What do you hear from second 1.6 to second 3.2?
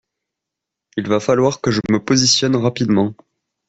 que je me positionne rapidement.